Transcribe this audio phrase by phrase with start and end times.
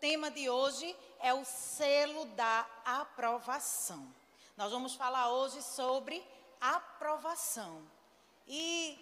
[0.00, 4.12] tema de hoje é o selo da aprovação.
[4.56, 6.26] Nós vamos falar hoje sobre
[6.58, 7.82] aprovação.
[8.48, 8.98] E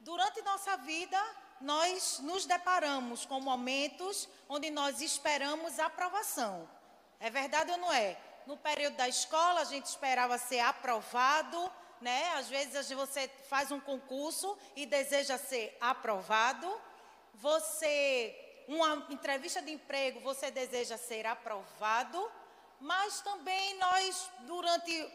[0.00, 1.18] durante nossa vida,
[1.60, 6.68] nós nos deparamos com momentos onde nós esperamos aprovação.
[7.18, 8.18] É verdade ou não é?
[8.46, 12.34] No período da escola, a gente esperava ser aprovado, né?
[12.34, 16.80] Às vezes você faz um concurso e deseja ser aprovado.
[17.34, 22.30] Você uma entrevista de emprego, você deseja ser aprovado,
[22.80, 25.08] mas também nós, durante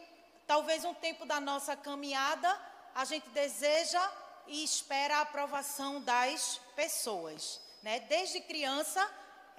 [0.46, 2.60] talvez um tempo da nossa caminhada,
[2.94, 4.02] a gente deseja
[4.46, 7.60] e espera a aprovação das pessoas.
[7.82, 8.00] Né?
[8.00, 9.08] Desde criança,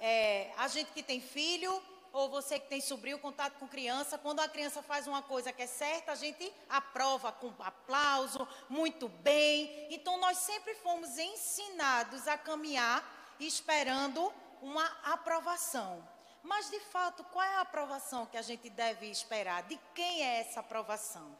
[0.00, 4.38] é, a gente que tem filho, ou você que tem sobrinho, contato com criança, quando
[4.38, 9.88] a criança faz uma coisa que é certa, a gente aprova com aplauso, muito bem.
[9.90, 13.04] Então, nós sempre fomos ensinados a caminhar
[13.40, 16.06] esperando uma aprovação.
[16.42, 19.62] Mas, de fato, qual é a aprovação que a gente deve esperar?
[19.62, 21.36] De quem é essa aprovação?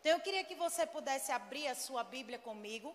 [0.00, 2.94] Então, eu queria que você pudesse abrir a sua Bíblia comigo,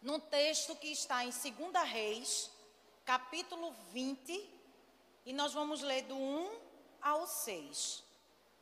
[0.00, 2.50] num texto que está em 2 Reis,
[3.04, 4.50] capítulo 20,
[5.26, 6.60] e nós vamos ler do 1
[7.00, 8.04] ao 6.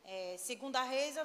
[0.05, 1.15] É, 2 Reis,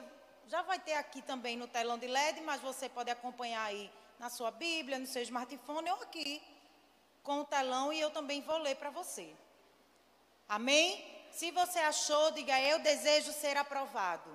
[0.46, 4.28] já vai ter aqui também no telão de LED, mas você pode acompanhar aí na
[4.28, 6.42] sua Bíblia, no seu smartphone ou aqui
[7.28, 9.36] com o telão e eu também vou ler para você.
[10.48, 11.04] Amém?
[11.30, 14.30] Se você achou, diga eu desejo ser aprovado.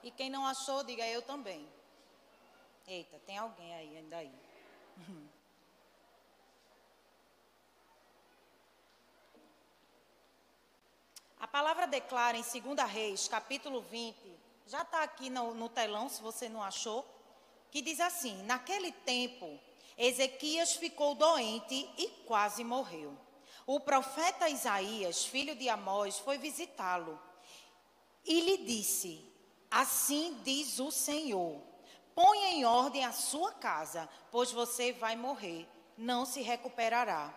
[0.00, 1.68] E quem não achou, diga eu também.
[2.86, 4.32] Eita, tem alguém aí ainda aí.
[11.40, 14.16] A palavra declara em 2 Reis, capítulo 20,
[14.68, 17.04] já está aqui no, no telão, se você não achou,
[17.72, 19.58] que diz assim: Naquele tempo,
[20.02, 23.14] Ezequias ficou doente e quase morreu.
[23.66, 27.20] O profeta Isaías, filho de Amós, foi visitá-lo
[28.24, 29.22] e lhe disse:
[29.70, 31.60] Assim diz o Senhor:
[32.14, 35.68] Ponha em ordem a sua casa, pois você vai morrer,
[35.98, 37.34] não se recuperará.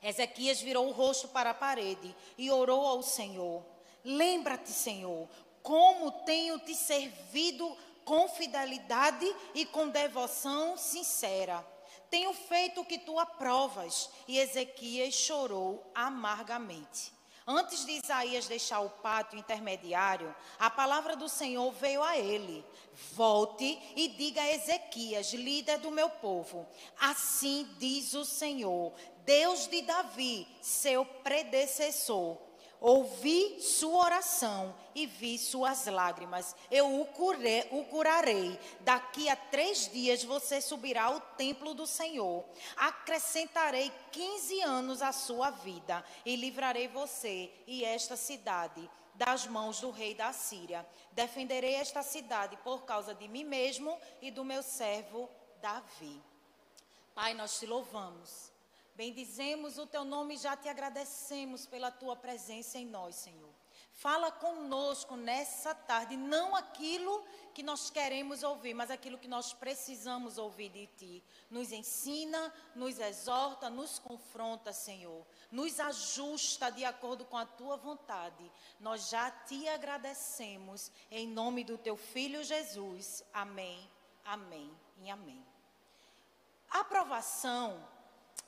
[0.00, 3.60] Ezequias virou o rosto para a parede e orou ao Senhor:
[4.04, 5.28] Lembra-te, Senhor,
[5.64, 11.71] como tenho te servido com fidelidade e com devoção sincera.
[12.12, 14.10] Tenho feito o que tu aprovas.
[14.28, 17.10] E Ezequias chorou amargamente.
[17.46, 22.62] Antes de Isaías deixar o pátio intermediário, a palavra do Senhor veio a ele:
[23.14, 26.68] Volte e diga a Ezequias, líder do meu povo:
[27.00, 28.92] Assim diz o Senhor,
[29.24, 32.51] Deus de Davi, seu predecessor
[32.82, 36.56] Ouvi sua oração e vi suas lágrimas.
[36.68, 38.58] Eu o, curei, o curarei.
[38.80, 42.44] Daqui a três dias você subirá ao templo do Senhor.
[42.76, 49.92] Acrescentarei 15 anos à sua vida e livrarei você e esta cidade das mãos do
[49.92, 50.84] rei da Síria.
[51.12, 56.20] Defenderei esta cidade por causa de mim mesmo e do meu servo Davi.
[57.14, 58.51] Pai, nós te louvamos.
[58.94, 63.50] Bendizemos o teu nome e já te agradecemos pela tua presença em nós, Senhor.
[63.94, 70.38] Fala conosco nessa tarde, não aquilo que nós queremos ouvir, mas aquilo que nós precisamos
[70.38, 71.24] ouvir de ti.
[71.50, 75.26] Nos ensina, nos exorta, nos confronta, Senhor.
[75.50, 78.50] Nos ajusta de acordo com a tua vontade.
[78.80, 83.22] Nós já te agradecemos em nome do teu filho Jesus.
[83.32, 83.88] Amém.
[84.24, 85.44] Amém e amém.
[86.70, 87.86] Aprovação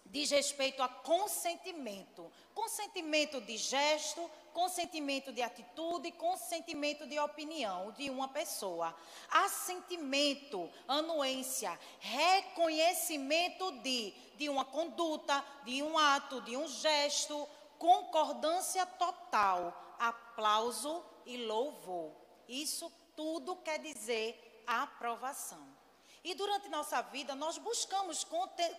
[0.05, 2.31] diz respeito a consentimento.
[2.55, 8.95] Consentimento de gesto, consentimento de atitude, consentimento de opinião de uma pessoa.
[9.31, 17.49] Assentimento, anuência, reconhecimento de, de uma conduta, de um ato, de um gesto,
[17.79, 22.13] concordância total, aplauso e louvor.
[22.49, 25.84] Isso tudo quer dizer aprovação.
[26.25, 28.27] E durante nossa vida, nós buscamos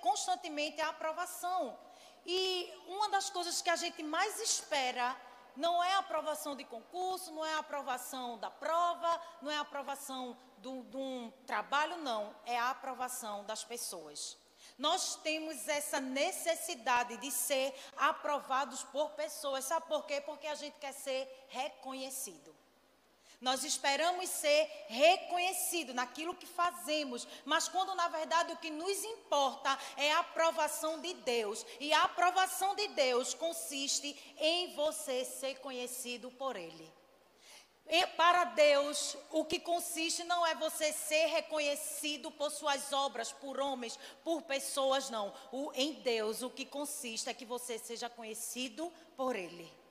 [0.01, 1.77] constantemente a aprovação.
[2.25, 5.15] E uma das coisas que a gente mais espera
[5.55, 9.61] não é a aprovação de concurso, não é a aprovação da prova, não é a
[9.61, 12.35] aprovação de um trabalho, não.
[12.45, 14.37] É a aprovação das pessoas.
[14.77, 19.65] Nós temos essa necessidade de ser aprovados por pessoas.
[19.65, 20.19] Sabe por quê?
[20.19, 22.55] Porque a gente quer ser reconhecido.
[23.45, 29.77] Nós esperamos ser reconhecidos naquilo que fazemos, mas quando na verdade o que nos importa
[29.97, 31.63] é a aprovação de Deus.
[31.79, 36.91] E a aprovação de Deus consiste em você ser conhecido por Ele.
[37.87, 43.59] E para Deus, o que consiste não é você ser reconhecido por suas obras, por
[43.59, 45.31] homens, por pessoas, não.
[45.51, 49.84] O, em Deus, o que consiste é que você seja conhecido por Ele.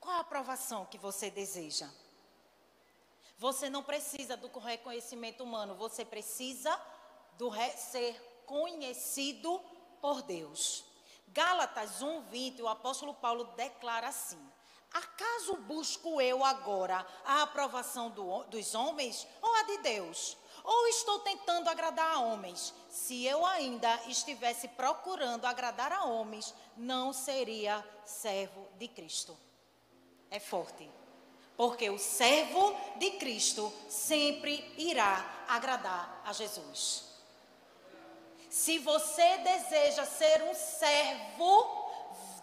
[0.00, 1.88] Qual a aprovação que você deseja?
[3.38, 6.76] Você não precisa do reconhecimento humano, você precisa
[7.36, 9.60] do ser conhecido
[10.00, 10.84] por Deus.
[11.28, 14.40] Gálatas 1:20, o apóstolo Paulo declara assim:
[14.92, 20.36] Acaso busco eu agora a aprovação do, dos homens ou a de Deus?
[20.64, 22.74] Ou estou tentando agradar a homens?
[22.90, 29.47] Se eu ainda estivesse procurando agradar a homens, não seria servo de Cristo.
[30.30, 30.88] É forte.
[31.56, 37.04] Porque o servo de Cristo sempre irá agradar a Jesus.
[38.48, 41.90] Se você deseja ser um servo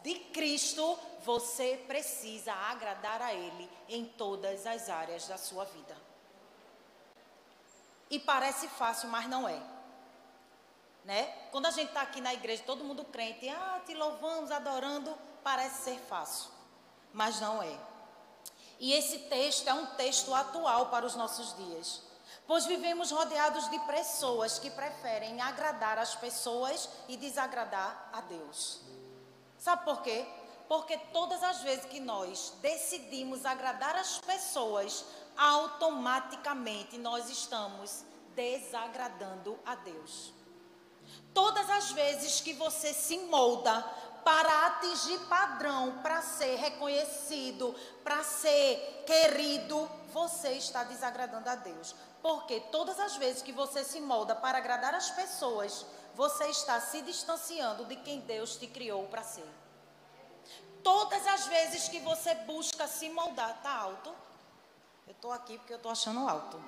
[0.03, 5.97] de Cristo, você precisa agradar a Ele em todas as áreas da sua vida.
[8.09, 9.59] E parece fácil, mas não é.
[11.03, 11.25] Né?
[11.51, 15.83] Quando a gente está aqui na igreja, todo mundo crente, ah, te louvamos, adorando, parece
[15.83, 16.49] ser fácil,
[17.15, 17.79] mas não é.
[18.77, 22.01] E esse texto é um texto atual para os nossos dias,
[22.45, 28.81] pois vivemos rodeados de pessoas que preferem agradar as pessoas e desagradar a Deus.
[29.57, 30.27] Sabe por quê?
[30.67, 35.05] Porque todas as vezes que nós decidimos agradar as pessoas,
[35.37, 38.03] automaticamente nós estamos
[38.35, 40.33] desagradando a Deus.
[41.33, 43.85] Todas as vezes que você se molda
[44.25, 51.93] para atingir padrão, para ser reconhecido, para ser querido, você está desagradando a Deus.
[52.23, 55.85] Porque todas as vezes que você se molda para agradar as pessoas,
[56.15, 59.47] você está se distanciando de quem Deus te criou para ser.
[60.83, 64.09] Todas as vezes que você busca se moldar, tá alto?
[65.05, 66.59] Eu estou aqui porque eu estou achando alto.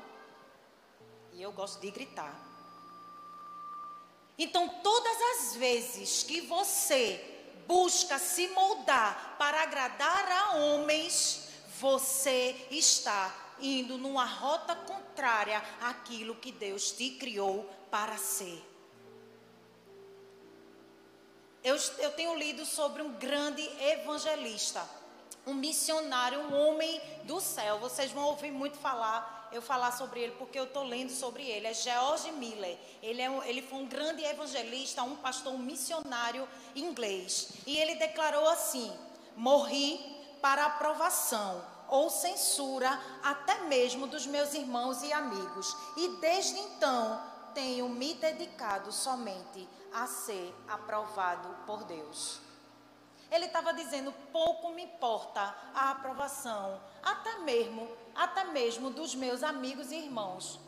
[1.34, 2.36] E eu gosto de gritar.
[4.38, 7.34] Então, todas as vezes que você
[7.68, 11.50] busca se moldar para agradar a homens,
[11.80, 18.64] você está indo numa rota contrária àquilo que Deus te criou para ser.
[21.64, 24.88] Eu, eu tenho lido sobre um grande evangelista,
[25.46, 27.80] um missionário, um homem do céu.
[27.80, 31.68] Vocês vão ouvir muito falar, eu falar sobre ele, porque eu estou lendo sobre ele.
[31.68, 32.78] É George Miller.
[33.02, 37.50] Ele, é um, ele foi um grande evangelista, um pastor, um missionário inglês.
[37.66, 38.92] E ele declarou assim:
[39.36, 40.00] morri
[40.42, 45.76] para aprovação ou censura, até mesmo dos meus irmãos e amigos.
[45.96, 47.22] E desde então
[47.54, 52.47] tenho me dedicado somente a ser aprovado por Deus.
[53.32, 59.92] Ele estava dizendo: pouco me importa a aprovação, até mesmo, até mesmo dos meus amigos
[59.92, 60.60] e irmãos.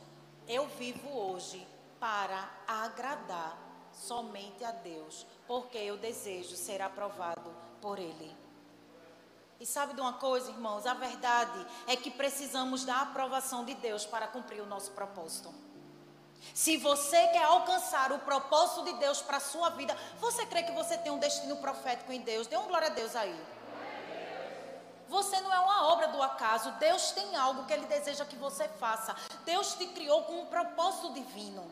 [0.48, 1.68] Eu vivo hoje
[2.00, 3.58] para agradar
[3.94, 8.36] somente a Deus, porque eu desejo ser aprovado por Ele.
[9.60, 10.86] E sabe de uma coisa, irmãos?
[10.86, 15.54] A verdade é que precisamos da aprovação de Deus para cumprir o nosso propósito.
[16.54, 20.72] Se você quer alcançar o propósito de Deus para a sua vida, você crê que
[20.72, 22.48] você tem um destino profético em Deus?
[22.48, 23.40] Dê um glória a Deus aí.
[25.10, 26.72] Você não é uma obra do acaso.
[26.74, 29.16] Deus tem algo que Ele deseja que você faça.
[29.44, 31.70] Deus te criou com um propósito divino.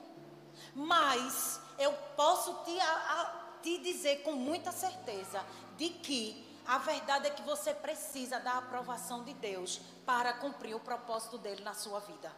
[0.73, 5.43] Mas eu posso te, a, a, te dizer com muita certeza
[5.77, 10.79] de que a verdade é que você precisa da aprovação de Deus para cumprir o
[10.79, 12.31] propósito dele na sua vida.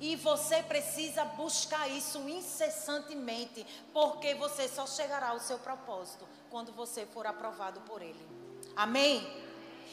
[0.00, 7.04] E você precisa buscar isso incessantemente, porque você só chegará ao seu propósito quando você
[7.06, 8.28] for aprovado por Ele.
[8.76, 9.48] Amém?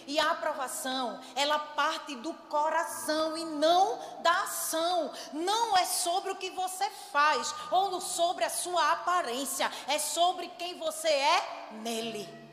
[0.08, 5.12] E a aprovação, ela parte do coração e não da ação.
[5.34, 10.78] Não é sobre o que você faz ou sobre a sua aparência, é sobre quem
[10.78, 12.46] você é nele.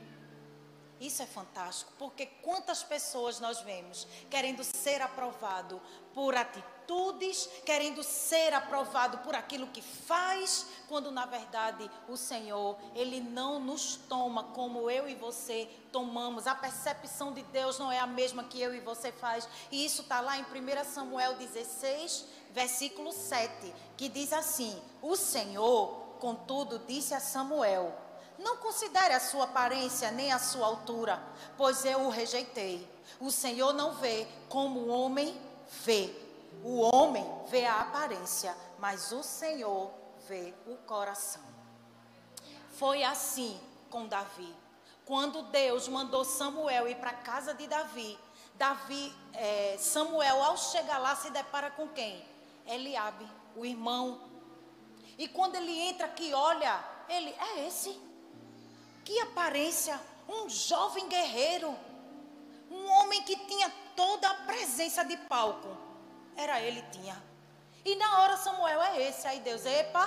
[0.98, 5.82] Isso é fantástico, porque quantas pessoas nós vemos querendo ser aprovado
[6.14, 6.34] por
[6.82, 13.60] atitudes, querendo ser aprovado por aquilo que faz, quando na verdade o Senhor, ele não
[13.60, 16.46] nos toma como eu e você tomamos.
[16.46, 19.48] A percepção de Deus não é a mesma que eu e você faz.
[19.70, 26.16] E isso está lá em 1 Samuel 16, versículo 7, que diz assim: O Senhor,
[26.18, 27.96] contudo, disse a Samuel:
[28.38, 31.22] não considere a sua aparência nem a sua altura,
[31.56, 32.90] pois eu o rejeitei.
[33.20, 35.40] O Senhor não vê como o homem
[35.84, 36.21] vê.
[36.62, 39.90] O homem vê a aparência, mas o Senhor
[40.28, 41.42] vê o coração.
[42.74, 44.54] Foi assim com Davi.
[45.04, 48.18] Quando Deus mandou Samuel ir para a casa de Davi,
[48.54, 52.24] Davi, é, Samuel, ao chegar lá, se depara com quem?
[52.66, 53.26] Eliabe,
[53.56, 54.20] o irmão.
[55.18, 58.00] E quando ele entra aqui, olha, ele é esse.
[59.04, 61.76] Que aparência, um jovem guerreiro,
[62.70, 65.81] um homem que tinha toda a presença de palco.
[66.36, 67.20] Era ele tinha.
[67.84, 70.06] E na hora Samuel é esse, aí Deus, epa,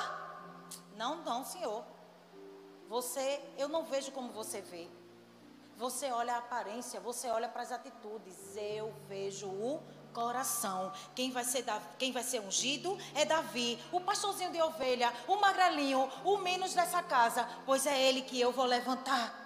[0.95, 1.83] não, não, senhor.
[2.87, 4.87] Você, eu não vejo como você vê.
[5.77, 8.55] Você olha a aparência, você olha para as atitudes.
[8.55, 10.93] Eu vejo o coração.
[11.13, 11.65] Quem vai ser
[11.99, 17.03] quem vai ser ungido é Davi, o pastorzinho de ovelha, o magrelinho, o menos dessa
[17.03, 19.44] casa, pois é ele que eu vou levantar.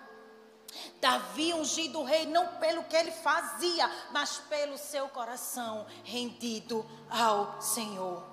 [1.00, 8.30] Davi ungido rei não pelo que ele fazia, mas pelo seu coração rendido ao Senhor.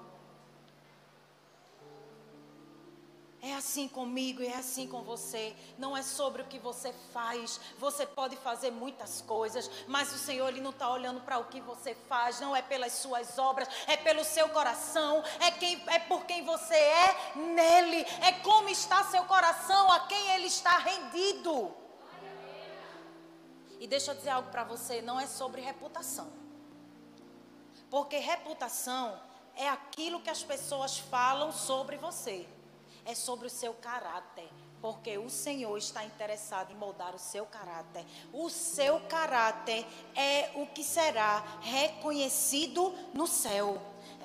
[3.46, 5.54] É assim comigo e é assim com você.
[5.78, 7.60] Não é sobre o que você faz.
[7.78, 11.60] Você pode fazer muitas coisas, mas o Senhor ele não está olhando para o que
[11.60, 12.40] você faz.
[12.40, 15.22] Não é pelas suas obras, é pelo seu coração.
[15.38, 18.04] É quem é por quem você é nele.
[18.20, 21.85] É como está seu coração, a quem ele está rendido.
[23.78, 25.02] E deixa eu dizer algo para você.
[25.02, 26.30] Não é sobre reputação,
[27.90, 29.20] porque reputação
[29.54, 32.46] é aquilo que as pessoas falam sobre você
[33.06, 34.50] é sobre o seu caráter.
[34.82, 38.04] Porque o Senhor está interessado em moldar o seu caráter.
[38.32, 43.80] O seu caráter é o que será reconhecido no céu.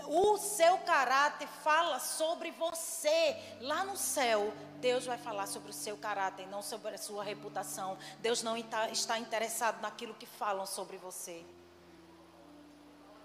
[0.08, 4.54] O seu caráter fala sobre você lá no céu.
[4.80, 7.98] Deus vai falar sobre o seu caráter, não sobre a sua reputação.
[8.20, 11.46] Deus não está interessado naquilo que falam sobre você.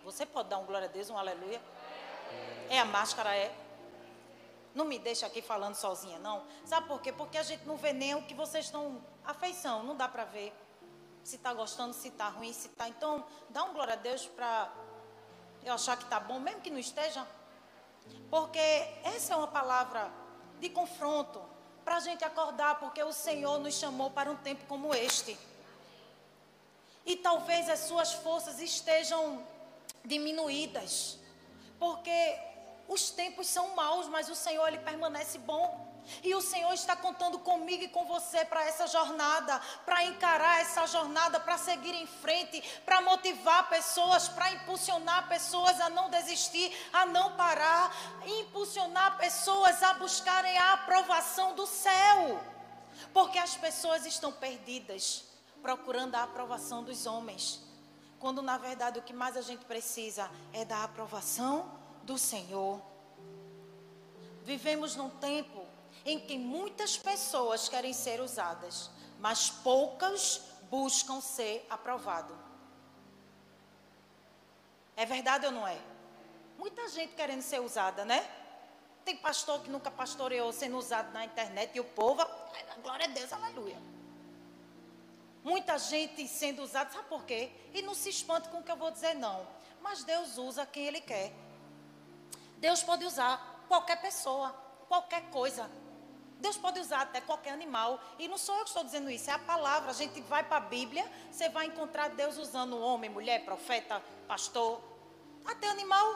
[0.04, 1.60] Você pode dar um glória a Deus, um aleluia?
[2.70, 3.52] É a máscara, é.
[4.74, 6.44] Não me deixa aqui falando sozinha, não.
[6.64, 7.10] Sabe por quê?
[7.10, 9.02] Porque a gente não vê nem o que vocês estão.
[9.24, 10.52] Afeição, não dá para ver.
[11.24, 12.88] Se está gostando, se está ruim, se está.
[12.88, 14.70] Então, dá um glória a Deus para
[15.66, 17.26] eu achar que está bom, mesmo que não esteja.
[18.30, 18.58] Porque
[19.02, 20.10] essa é uma palavra
[20.60, 21.42] de confronto
[21.84, 25.36] para a gente acordar, porque o Senhor nos chamou para um tempo como este.
[27.04, 29.44] E talvez as suas forças estejam
[30.04, 31.18] diminuídas,
[31.78, 32.38] porque
[32.88, 35.85] os tempos são maus, mas o Senhor ele permanece bom.
[36.22, 40.86] E o Senhor está contando comigo e com você para essa jornada, para encarar essa
[40.86, 47.06] jornada, para seguir em frente, para motivar pessoas, para impulsionar pessoas a não desistir, a
[47.06, 47.94] não parar,
[48.26, 52.40] impulsionar pessoas a buscarem a aprovação do céu.
[53.12, 55.24] Porque as pessoas estão perdidas,
[55.60, 57.62] procurando a aprovação dos homens,
[58.18, 61.70] quando na verdade o que mais a gente precisa é da aprovação
[62.02, 62.80] do Senhor.
[64.44, 65.66] Vivemos num tempo
[66.06, 72.32] em que muitas pessoas querem ser usadas, mas poucas buscam ser aprovado.
[74.96, 75.76] É verdade ou não é?
[76.56, 78.24] Muita gente querendo ser usada, né?
[79.04, 82.24] Tem pastor que nunca pastoreou sendo usado na internet e o povo,
[82.82, 83.76] glória a Deus, aleluia.
[85.42, 87.50] Muita gente sendo usada, sabe por quê?
[87.74, 89.46] E não se espante com o que eu vou dizer, não.
[89.80, 91.32] Mas Deus usa quem Ele quer.
[92.58, 94.50] Deus pode usar qualquer pessoa,
[94.88, 95.68] qualquer coisa.
[96.38, 98.00] Deus pode usar até qualquer animal.
[98.18, 99.90] E não sou eu que estou dizendo isso, é a palavra.
[99.90, 104.80] A gente vai para a Bíblia, você vai encontrar Deus usando homem, mulher, profeta, pastor,
[105.44, 106.06] até animal.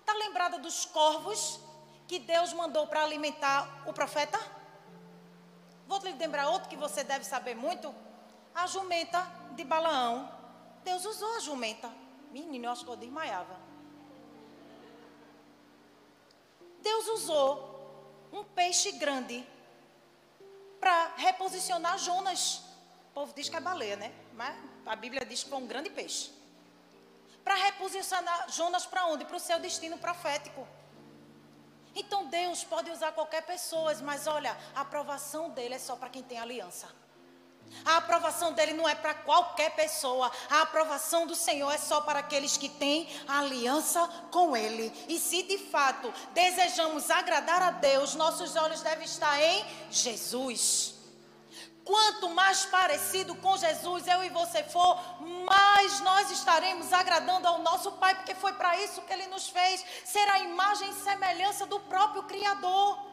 [0.00, 1.60] Está lembrada dos corvos
[2.06, 4.38] que Deus mandou para alimentar o profeta?
[5.86, 7.94] Vou lhe lembrar outro que você deve saber muito.
[8.54, 10.30] A jumenta de Balaão.
[10.84, 11.90] Deus usou a jumenta.
[12.30, 13.58] Menino, eu acho que eu desmaiava.
[16.80, 17.69] Deus usou
[18.32, 19.46] um peixe grande
[20.78, 22.62] para reposicionar Jonas.
[23.10, 24.12] O povo diz que é baleia, né?
[24.34, 24.56] Mas
[24.86, 26.30] a Bíblia diz que foi um grande peixe.
[27.44, 29.24] Para reposicionar Jonas para onde?
[29.24, 30.66] Para o seu destino profético.
[31.94, 36.22] Então Deus pode usar qualquer pessoa, mas olha, a aprovação dele é só para quem
[36.22, 36.88] tem aliança.
[37.84, 40.30] A aprovação dele não é para qualquer pessoa.
[40.50, 44.92] A aprovação do Senhor é só para aqueles que têm aliança com Ele.
[45.08, 51.00] E se de fato desejamos agradar a Deus, nossos olhos devem estar em Jesus.
[51.84, 54.96] Quanto mais parecido com Jesus eu e você for,
[55.44, 59.84] mais nós estaremos agradando ao nosso Pai, porque foi para isso que Ele nos fez
[60.04, 63.09] ser a imagem e semelhança do próprio Criador.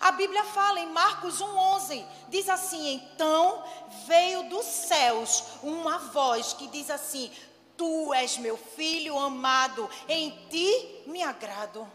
[0.00, 3.64] A Bíblia fala em Marcos 1,11: diz assim: Então
[4.06, 7.32] veio dos céus uma voz que diz assim:
[7.76, 11.90] Tu és meu filho amado, em ti me agrado.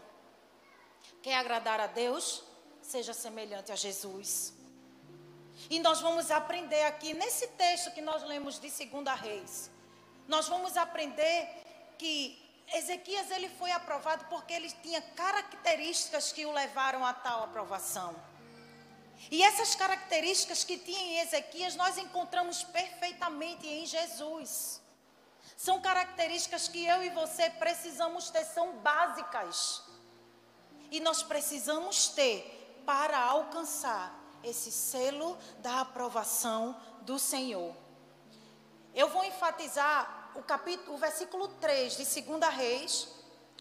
[1.22, 2.42] Quer agradar a Deus?
[2.82, 4.52] Seja semelhante a Jesus.
[5.70, 9.70] E nós vamos aprender aqui nesse texto que nós lemos de 2 Reis.
[10.26, 11.48] nós vamos aprender
[11.98, 18.14] que Ezequias ele foi aprovado porque ele tinha características que o levaram a tal aprovação.
[19.30, 24.80] E essas características que tinha em Ezequias nós encontramos perfeitamente em Jesus.
[25.56, 29.82] São características que eu e você precisamos ter, são básicas.
[30.90, 37.74] E nós precisamos ter para alcançar esse selo da aprovação do Senhor.
[38.94, 43.08] Eu vou enfatizar o capítulo, o versículo 3 de 2 Reis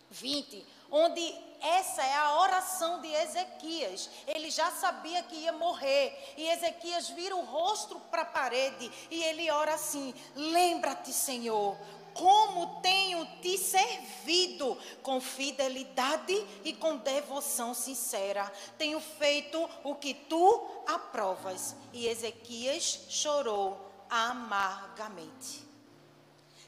[0.10, 4.10] 20, onde essa é a oração de Ezequias.
[4.27, 6.34] Ele já sabia que ia morrer.
[6.38, 11.77] E Ezequias vira o rosto para a parede e ele ora assim: Lembra-te, Senhor,
[12.13, 18.51] como tenho te servido com fidelidade e com devoção sincera.
[18.77, 21.75] Tenho feito o que tu aprovas.
[21.92, 25.73] E Ezequias chorou amargamente.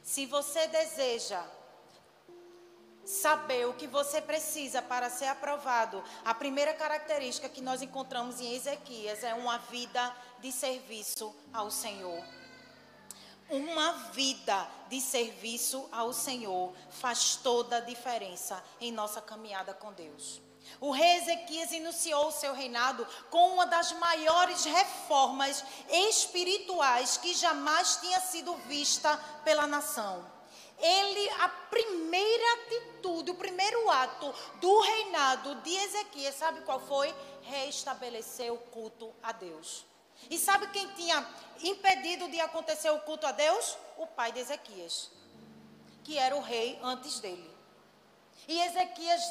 [0.06, 1.44] Se você deseja
[3.04, 8.54] saber o que você precisa para ser aprovado, a primeira característica que nós encontramos em
[8.54, 12.24] Ezequias é uma vida de serviço ao Senhor.
[13.50, 20.40] Uma vida de serviço ao Senhor faz toda a diferença em nossa caminhada com Deus.
[20.80, 28.20] O rei Ezequias iniciou seu reinado com uma das maiores reformas espirituais que jamais tinha
[28.20, 30.26] sido vista pela nação.
[30.78, 37.14] Ele, a primeira atitude, o primeiro ato do reinado de Ezequias, sabe qual foi?
[37.44, 39.86] Restabelecer o culto a Deus.
[40.30, 41.26] E sabe quem tinha
[41.62, 43.78] impedido de acontecer o culto a Deus?
[43.98, 45.12] O pai de Ezequias,
[46.04, 47.50] que era o rei antes dele.
[48.48, 49.22] E Ezequias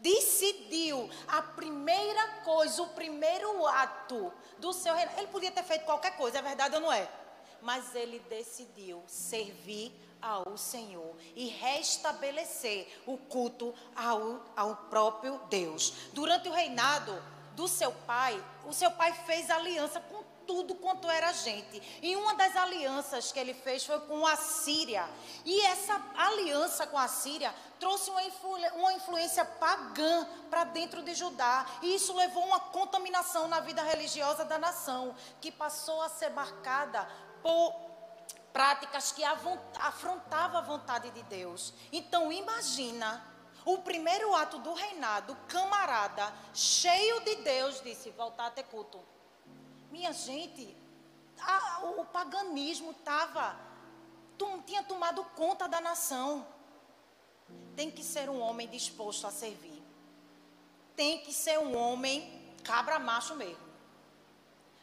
[0.00, 5.12] decidiu a primeira coisa, o primeiro ato do seu reino.
[5.16, 7.08] Ele podia ter feito qualquer coisa, é verdade ou não é?
[7.60, 15.92] Mas ele decidiu servir ao Senhor e restabelecer o culto ao, ao próprio Deus.
[16.12, 17.20] Durante o reinado
[17.54, 21.80] do seu pai, o seu pai fez aliança com tudo quanto era gente.
[22.02, 25.06] E uma das alianças que ele fez foi com a Síria.
[25.44, 31.14] E essa aliança com a Síria trouxe uma, influ uma influência pagã para dentro de
[31.14, 31.66] Judá.
[31.82, 37.06] E isso levou uma contaminação na vida religiosa da nação, que passou a ser marcada
[37.42, 37.74] por
[38.50, 41.74] práticas que afrontavam a vontade de Deus.
[41.92, 43.22] Então, imagina.
[43.64, 48.98] O primeiro ato do reinado, camarada, cheio de Deus, disse: voltar a ter culto.
[49.90, 50.76] Minha gente,
[51.40, 53.58] a, o, paganismo estava,
[54.66, 56.46] tinha tomado conta da nação.
[57.74, 59.82] Tem que ser um homem disposto a servir.
[60.94, 63.68] Tem que ser um homem cabra macho mesmo.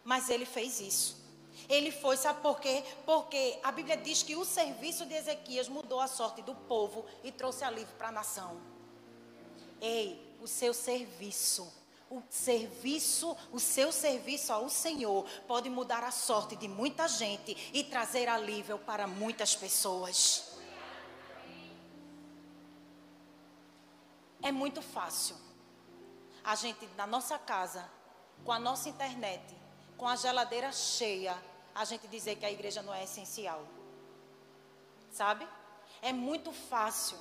[0.04, 1.24] Mas ele fez isso.
[1.70, 2.84] Ele foi, sabe por quê?
[3.06, 7.32] Porque a Bíblia diz que o serviço de Ezequias mudou a sorte do povo e
[7.32, 8.60] trouxe alívio para a nação.
[9.80, 11.72] Ei, o seu serviço
[12.16, 17.84] o serviço, o seu serviço ao Senhor pode mudar a sorte de muita gente e
[17.84, 20.56] trazer alívio para muitas pessoas.
[24.42, 25.36] É muito fácil
[26.44, 27.84] a gente na nossa casa,
[28.46, 29.44] com a nossa internet,
[29.98, 31.36] com a geladeira cheia,
[31.74, 33.66] a gente dizer que a igreja não é essencial.
[35.12, 35.46] Sabe?
[36.02, 37.18] É muito fácil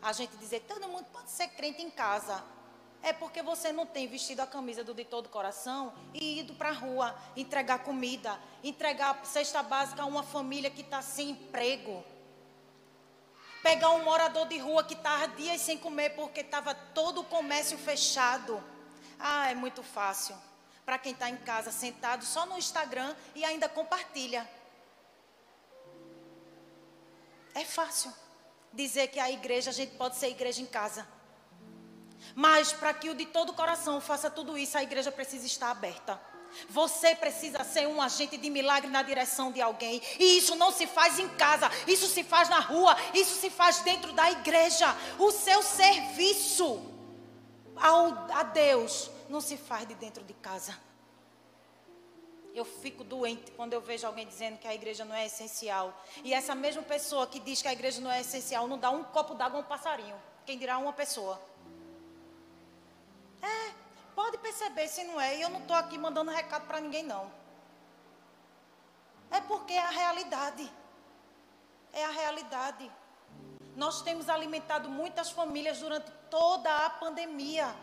[0.00, 2.42] a gente dizer todo mundo pode ser crente em casa,
[3.02, 6.68] é porque você não tem vestido a camisa do de todo coração e ido para
[6.68, 12.04] a rua entregar comida, entregar cesta básica a uma família que está sem emprego.
[13.62, 17.78] Pegar um morador de rua que estava dias sem comer porque estava todo o comércio
[17.78, 18.62] fechado.
[19.18, 20.36] Ah, é muito fácil.
[20.84, 24.48] Para quem está em casa sentado só no Instagram e ainda compartilha.
[27.54, 28.12] É fácil
[28.72, 31.06] dizer que a igreja, a gente pode ser igreja em casa.
[32.34, 36.20] Mas para que o de todo coração faça tudo isso, a igreja precisa estar aberta.
[36.68, 40.02] Você precisa ser um agente de milagre na direção de alguém.
[40.18, 43.80] E isso não se faz em casa, isso se faz na rua, isso se faz
[43.80, 44.86] dentro da igreja.
[45.18, 46.82] O seu serviço
[47.76, 50.76] ao, a Deus não se faz de dentro de casa.
[52.52, 56.04] Eu fico doente quando eu vejo alguém dizendo que a igreja não é essencial.
[56.24, 59.04] E essa mesma pessoa que diz que a igreja não é essencial não dá um
[59.04, 60.20] copo d'água a um passarinho.
[60.44, 61.40] Quem dirá uma pessoa.
[63.42, 63.72] É,
[64.14, 65.36] pode perceber se não é.
[65.36, 67.30] E eu não estou aqui mandando recado para ninguém, não.
[69.30, 70.70] É porque é a realidade.
[71.92, 72.90] É a realidade.
[73.76, 77.74] Nós temos alimentado muitas famílias durante toda a pandemia.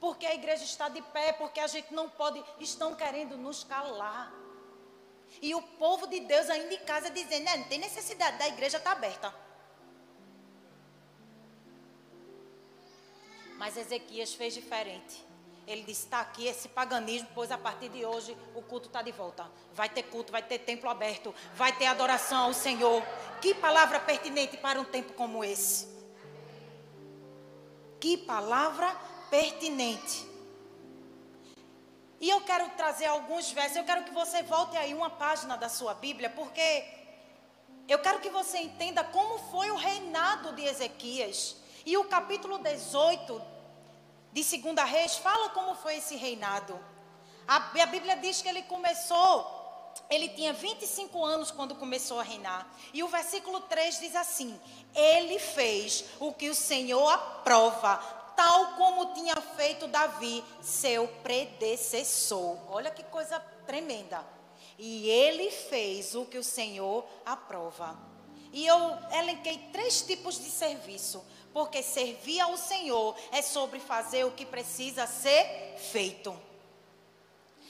[0.00, 4.32] Porque a igreja está de pé, porque a gente não pode, estão querendo nos calar.
[5.40, 8.92] E o povo de Deus ainda em casa dizendo, não tem necessidade, da igreja está
[8.92, 9.34] aberta.
[13.62, 15.24] Mas Ezequias fez diferente.
[15.68, 19.12] Ele disse: está aqui esse paganismo, pois a partir de hoje o culto está de
[19.12, 19.48] volta.
[19.72, 23.00] Vai ter culto, vai ter templo aberto, vai ter adoração ao Senhor.
[23.40, 25.86] Que palavra pertinente para um tempo como esse.
[28.00, 28.96] Que palavra
[29.30, 30.26] pertinente.
[32.20, 33.76] E eu quero trazer alguns versos.
[33.76, 36.84] Eu quero que você volte aí uma página da sua Bíblia, porque
[37.86, 41.62] eu quero que você entenda como foi o reinado de Ezequias.
[41.86, 43.51] E o capítulo 18
[44.32, 46.78] de Segunda Reis fala como foi esse reinado.
[47.46, 52.66] A, a Bíblia diz que ele começou, ele tinha 25 anos quando começou a reinar.
[52.94, 54.58] E o versículo 3 diz assim:
[54.94, 57.96] Ele fez o que o Senhor aprova,
[58.34, 62.56] tal como tinha feito Davi, seu predecessor.
[62.70, 64.24] Olha que coisa tremenda.
[64.78, 67.96] E ele fez o que o Senhor aprova.
[68.52, 71.24] E eu elenquei três tipos de serviço.
[71.52, 76.34] Porque servir ao Senhor é sobre fazer o que precisa ser feito.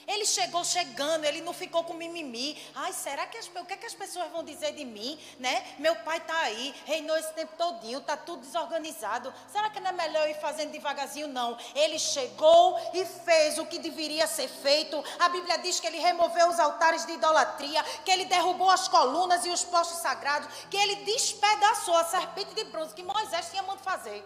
[0.07, 2.57] Ele chegou chegando, ele não ficou com mimimi.
[2.75, 5.65] Ai, será que as, o que, é que as pessoas vão dizer de mim, né?
[5.79, 9.33] Meu pai está aí, reinou esse tempo todinho, está tudo desorganizado.
[9.51, 11.27] Será que não é melhor ir fazendo devagarzinho?
[11.27, 11.57] Não.
[11.75, 15.03] Ele chegou e fez o que deveria ser feito.
[15.19, 19.45] A Bíblia diz que ele removeu os altares de idolatria, que ele derrubou as colunas
[19.45, 23.83] e os postos sagrados, que ele despedaçou a serpente de bronze que Moisés tinha mandado
[23.83, 24.23] fazer.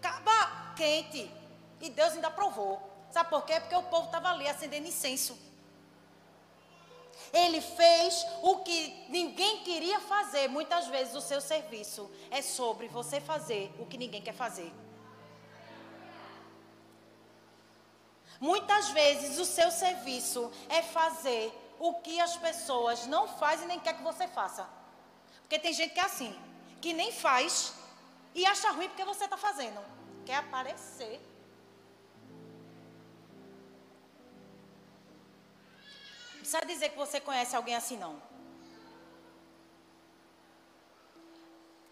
[0.00, 1.30] Caba quente.
[1.80, 2.87] E Deus ainda provou.
[3.10, 3.58] Sabe por quê?
[3.60, 5.38] Porque o povo estava ali acendendo incenso.
[7.32, 10.48] Ele fez o que ninguém queria fazer.
[10.48, 14.72] Muitas vezes o seu serviço é sobre você fazer o que ninguém quer fazer.
[18.40, 23.96] Muitas vezes o seu serviço é fazer o que as pessoas não fazem nem quer
[23.96, 24.68] que você faça.
[25.40, 26.38] Porque tem gente que é assim,
[26.80, 27.72] que nem faz
[28.34, 29.80] e acha ruim porque você está fazendo.
[30.24, 31.20] Quer aparecer.
[36.48, 38.16] Precisa dizer que você conhece alguém assim, não.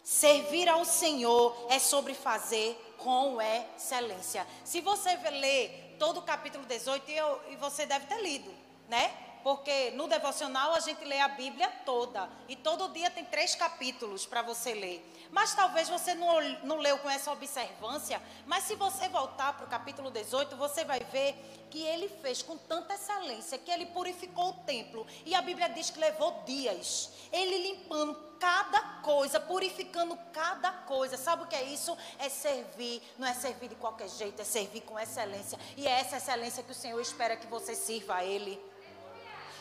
[0.02, 4.46] Servir ao Senhor é sobre fazer com excelência.
[4.64, 8.50] Se você ler todo o capítulo 18, eu, e você deve ter lido,
[8.88, 9.14] né?
[9.46, 12.28] Porque no devocional a gente lê a Bíblia toda.
[12.48, 15.08] E todo dia tem três capítulos para você ler.
[15.30, 18.20] Mas talvez você não, não leu com essa observância.
[18.44, 21.36] Mas se você voltar para o capítulo 18, você vai ver
[21.70, 25.06] que ele fez com tanta excelência que ele purificou o templo.
[25.24, 27.12] E a Bíblia diz que levou dias.
[27.32, 31.16] Ele limpando cada coisa, purificando cada coisa.
[31.16, 31.96] Sabe o que é isso?
[32.18, 33.00] É servir.
[33.16, 35.56] Não é servir de qualquer jeito, é servir com excelência.
[35.76, 38.60] E é essa excelência que o Senhor espera que você sirva a Ele.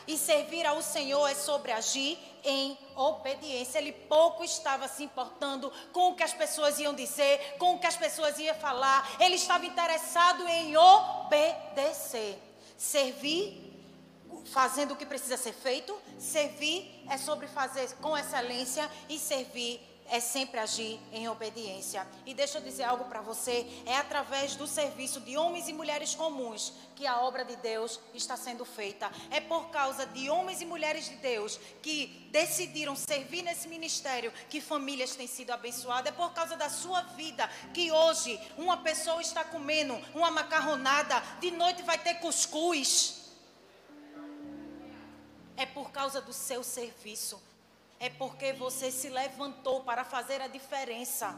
[0.06, 3.78] E servir ao Senhor é sobre agir em obediência.
[3.78, 7.86] Ele pouco estava se importando com o que as pessoas iam dizer, com o que
[7.86, 9.16] as pessoas iam falar.
[9.20, 12.38] Ele estava interessado em obedecer.
[12.76, 13.66] Servir
[14.46, 15.96] fazendo o que precisa ser feito.
[16.18, 22.06] Servir é sobre fazer com excelência e servir é sempre agir em obediência.
[22.24, 26.14] E deixa eu dizer algo para você: é através do serviço de homens e mulheres
[26.14, 29.10] comuns que a obra de Deus está sendo feita.
[29.30, 34.60] É por causa de homens e mulheres de Deus que decidiram servir nesse ministério que
[34.60, 36.12] famílias têm sido abençoadas.
[36.12, 41.50] É por causa da sua vida que hoje uma pessoa está comendo uma macarronada, de
[41.50, 43.22] noite vai ter cuscuz.
[45.56, 47.40] É por causa do seu serviço
[47.98, 51.36] é porque você se levantou para fazer a diferença.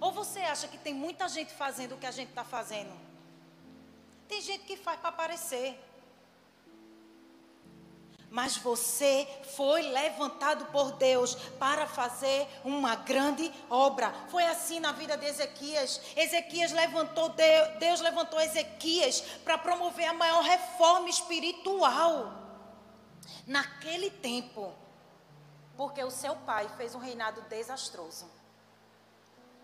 [0.00, 2.92] Ou você acha que tem muita gente fazendo o que a gente está fazendo?
[4.28, 5.84] Tem gente que faz para aparecer.
[8.30, 9.26] Mas você
[9.56, 14.12] foi levantado por Deus para fazer uma grande obra.
[14.28, 16.00] Foi assim na vida de Ezequias.
[16.14, 17.34] Ezequias levantou,
[17.78, 22.34] Deus levantou Ezequias para promover a maior reforma espiritual.
[23.46, 24.74] Naquele tempo,
[25.78, 28.26] porque o seu pai fez um reinado desastroso.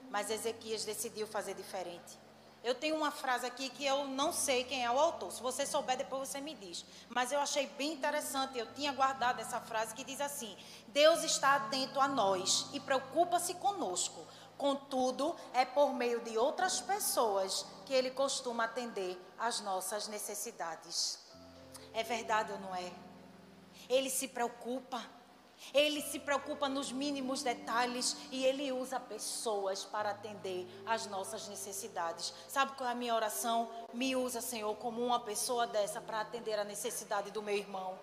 [0.08, 2.16] Mas Ezequias decidiu fazer diferente.
[2.62, 5.32] Eu tenho uma frase aqui que eu não sei quem é o autor.
[5.32, 6.84] Se você souber, depois você me diz.
[7.08, 8.56] Mas eu achei bem interessante.
[8.56, 13.54] Eu tinha guardado essa frase que diz assim: Deus está atento a nós e preocupa-se
[13.54, 14.24] conosco.
[14.56, 21.18] Contudo, é por meio de outras pessoas que ele costuma atender às nossas necessidades.
[21.92, 22.92] É verdade ou não é?
[23.88, 25.04] Ele se preocupa.
[25.72, 32.34] Ele se preocupa nos mínimos detalhes e ele usa pessoas para atender às nossas necessidades.
[32.48, 33.70] Sabe qual é a minha oração?
[33.92, 37.98] Me usa, Senhor, como uma pessoa dessa para atender a necessidade do meu irmão.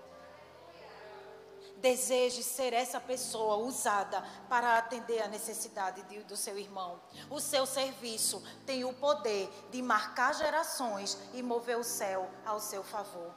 [1.77, 7.01] Deseje ser essa pessoa usada para atender a necessidade de, do seu irmão.
[7.27, 12.83] O seu serviço tem o poder de marcar gerações e mover o céu ao seu
[12.83, 13.33] favor.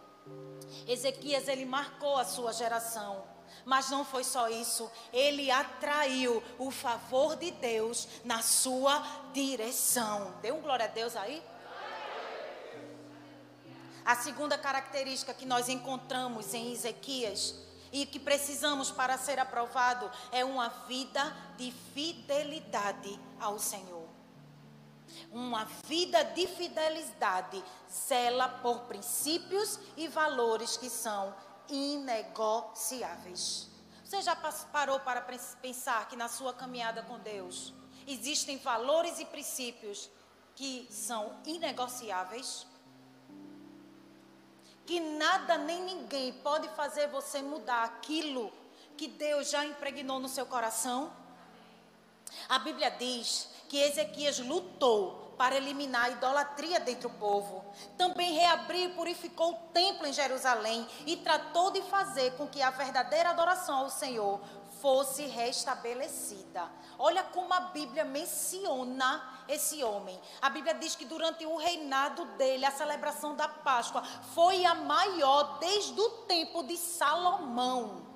[0.87, 3.34] Ezequias, ele marcou a sua geração.
[3.65, 10.35] Mas não foi só isso, ele atraiu o favor de Deus na sua direção.
[10.43, 11.43] Dê um glória a Deus aí?
[14.05, 17.55] A segunda característica que nós encontramos em Ezequias
[17.91, 24.05] e que precisamos para ser aprovado é uma vida de fidelidade ao Senhor.
[25.31, 31.35] Uma vida de fidelidade zela por princípios e valores que são
[31.69, 33.69] inegociáveis.
[34.05, 34.37] Você já
[34.71, 35.23] parou para
[35.61, 37.73] pensar que na sua caminhada com Deus
[38.07, 40.11] existem valores e princípios
[40.55, 42.67] que são inegociáveis?
[44.87, 48.53] Que nada nem ninguém pode fazer você mudar aquilo
[48.97, 51.11] que Deus já impregnou no seu coração?
[52.49, 57.65] A Bíblia diz que Ezequias lutou para eliminar a idolatria dentre o povo.
[57.97, 62.71] Também reabriu e purificou o templo em Jerusalém e tratou de fazer com que a
[62.71, 64.41] verdadeira adoração ao Senhor
[64.81, 66.69] fosse restabelecida.
[66.99, 70.21] Olha como a Bíblia menciona esse homem.
[70.43, 74.03] A Bíblia diz que durante o reinado dele, a celebração da Páscoa
[74.35, 78.14] foi a maior desde o tempo de Salomão.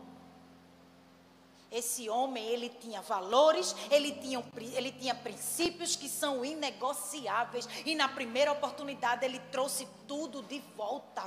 [1.70, 4.42] Esse homem, ele tinha valores, ele tinha,
[4.74, 7.68] ele tinha princípios que são inegociáveis.
[7.84, 11.24] E na primeira oportunidade, ele trouxe tudo de volta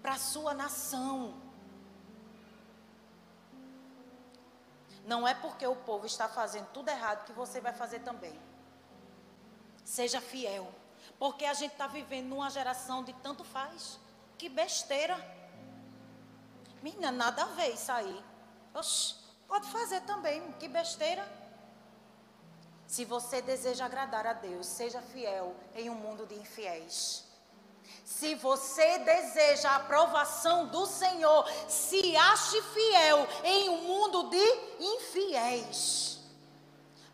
[0.00, 1.34] para a sua nação.
[5.04, 8.38] Não é porque o povo está fazendo tudo errado que você vai fazer também.
[9.84, 10.72] Seja fiel.
[11.18, 13.98] Porque a gente está vivendo numa geração de tanto faz.
[14.38, 15.16] Que besteira.
[16.80, 18.24] Menina, nada a ver isso aí.
[18.72, 19.23] Oxi.
[19.48, 21.26] Pode fazer também, que besteira.
[22.86, 27.24] Se você deseja agradar a Deus, seja fiel em um mundo de infiéis.
[28.04, 34.44] Se você deseja a aprovação do Senhor, se ache fiel em um mundo de
[34.78, 36.20] infiéis.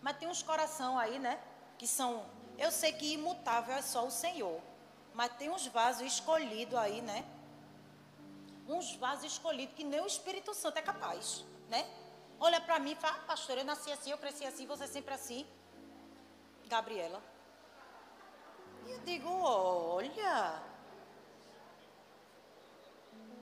[0.02, 1.38] Mas tem uns coração aí, né?
[1.78, 2.24] Que são.
[2.58, 4.60] Eu sei que imutável é só o Senhor.
[5.14, 7.24] Mas tem uns vasos escolhidos aí, né?
[8.68, 11.88] Uns vasos escolhidos que nem o Espírito Santo é capaz, né?
[12.40, 15.14] Olha para mim e fala, ah, pastor, eu nasci assim, eu cresci assim, você sempre
[15.14, 15.46] assim.
[16.66, 17.22] Gabriela.
[18.86, 20.62] E eu digo, olha,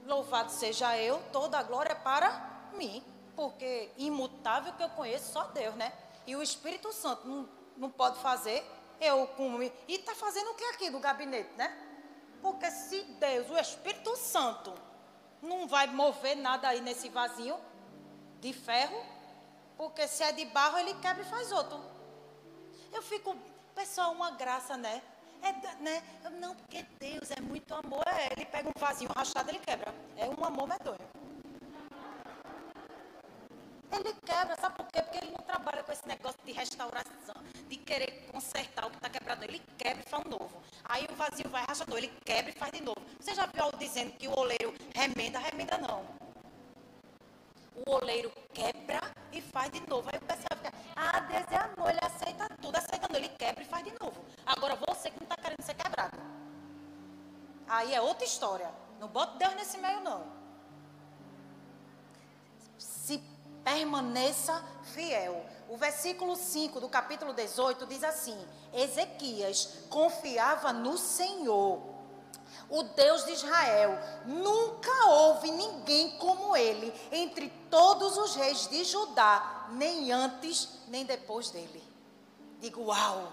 [0.04, 3.04] louvado seja eu, toda a glória para mim,
[3.36, 5.92] porque imutável que eu conheço só Deus, né?
[6.26, 8.64] E o Espírito Santo não, não pode fazer,
[9.00, 11.86] eu com e está fazendo o que aqui do gabinete, né?
[12.42, 14.74] Porque se Deus, o Espírito Santo,
[15.40, 17.58] não vai mover nada aí nesse vasinho,
[18.40, 19.00] de ferro,
[19.76, 21.80] porque se é de barro, ele quebra e faz outro.
[22.92, 23.36] Eu fico,
[23.74, 25.02] pessoal, uma graça, né?
[25.42, 26.02] É, né?
[26.40, 28.02] Não, porque Deus é muito amor.
[28.08, 29.94] É, ele pega um vasinho rachado, ele quebra.
[30.16, 30.98] É um amor medonho.
[33.90, 35.02] Ele quebra, sabe por quê?
[35.02, 37.34] Porque ele não trabalha com esse negócio de restauração,
[37.68, 39.44] de querer consertar o que está quebrado.
[39.44, 40.62] Ele quebra e faz um novo.
[40.84, 43.00] Aí o vazio vai rachador, ele quebra e faz de novo.
[43.18, 45.38] Você já viu dizendo que o oleiro remenda?
[45.38, 46.17] Remenda não
[47.86, 49.00] o oleiro quebra
[49.32, 50.08] e faz de novo.
[50.12, 53.62] Aí o pessoal fica, ah, Deus é amor, ele aceita tudo, aceita não, ele quebra
[53.62, 54.24] e faz de novo.
[54.44, 56.18] Agora você que não está querendo ser quebrado.
[57.66, 58.70] Aí é outra história.
[58.98, 60.26] Não bota Deus nesse meio, não.
[62.78, 63.22] Se
[63.62, 65.44] permaneça fiel.
[65.68, 68.38] O versículo 5 do capítulo 18 diz assim:
[68.72, 71.97] Ezequias confiava no Senhor
[72.70, 73.98] o Deus de Israel.
[74.26, 81.50] Nunca houve ninguém como ele entre todos os reis de Judá, nem antes nem depois
[81.50, 81.82] dele.
[82.60, 83.32] Digo, uau!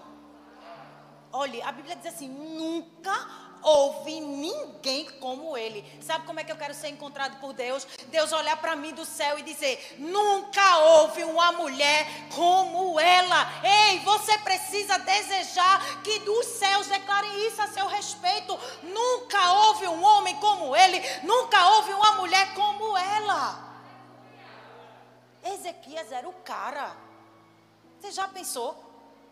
[1.36, 3.14] Olhe, a Bíblia diz assim: nunca
[3.62, 5.84] houve ninguém como ele.
[6.00, 7.86] Sabe como é que eu quero ser encontrado por Deus?
[8.06, 13.46] Deus olhar para mim do céu e dizer: nunca houve uma mulher como ela.
[13.62, 18.58] Ei, você precisa desejar que dos céus declarem isso a seu respeito.
[18.82, 23.62] Nunca houve um homem como ele, nunca houve uma mulher como ela.
[25.44, 26.96] Ezequias era o cara.
[28.00, 28.85] Você já pensou?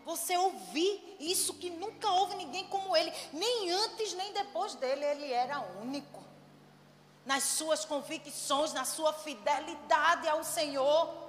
[0.05, 5.33] Você ouvir isso que nunca houve ninguém como ele, nem antes nem depois dele, ele
[5.33, 6.23] era único.
[7.25, 11.25] Nas suas convicções, na sua fidelidade ao Senhor.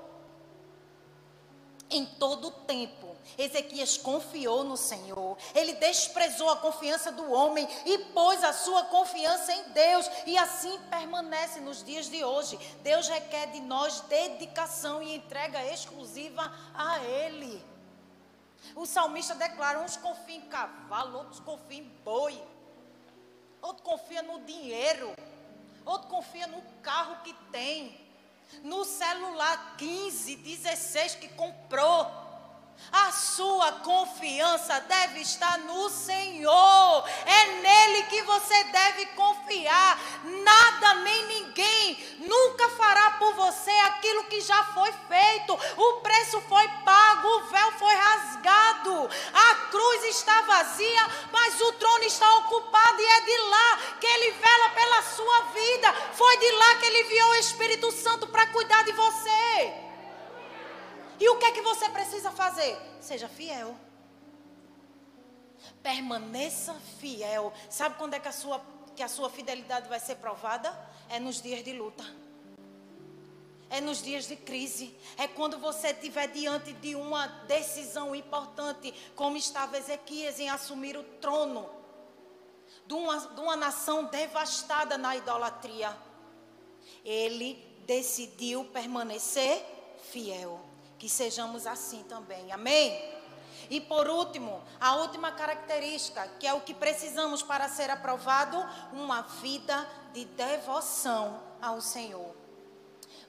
[1.88, 5.38] Em todo o tempo, Ezequias confiou no Senhor.
[5.54, 10.10] Ele desprezou a confiança do homem e pôs a sua confiança em Deus.
[10.26, 12.58] E assim permanece nos dias de hoje.
[12.82, 17.75] Deus requer de nós dedicação e entrega exclusiva a Ele.
[18.74, 22.42] O salmista declara: uns confiam em cavalo, outros confiam em boi,
[23.62, 25.14] outro confia no dinheiro,
[25.85, 27.98] outro confia no carro que tem,
[28.62, 32.26] no celular 15, 16 que comprou.
[32.92, 37.09] A sua confiança deve estar no Senhor.
[37.24, 39.98] É nele que você deve confiar.
[40.24, 45.54] Nada nem ninguém nunca fará por você aquilo que já foi feito.
[45.76, 49.08] O preço foi pago, o véu foi rasgado.
[49.32, 54.30] A cruz está vazia, mas o trono está ocupado e é de lá que ele
[54.32, 55.92] vela pela sua vida.
[56.12, 59.86] Foi de lá que ele enviou o Espírito Santo para cuidar de você.
[61.18, 62.78] E o que é que você precisa fazer?
[63.00, 63.74] Seja fiel.
[65.82, 67.52] Permaneça fiel.
[67.70, 68.60] Sabe quando é que a sua,
[68.94, 70.70] que a sua fidelidade vai ser provada?
[71.08, 72.04] É nos dias de luta.
[73.68, 74.94] É nos dias de crise.
[75.16, 81.02] É quando você estiver diante de uma decisão importante, como estava Ezequias em assumir o
[81.20, 81.68] trono
[82.86, 85.96] de uma, de uma nação devastada na idolatria.
[87.04, 87.54] Ele
[87.86, 89.64] decidiu permanecer
[90.10, 90.60] fiel.
[90.98, 92.50] Que sejamos assim também.
[92.52, 93.16] Amém?
[93.68, 98.56] E por último, a última característica, que é o que precisamos para ser aprovado,
[98.92, 99.86] uma vida
[100.16, 102.35] de devoção ao Senhor.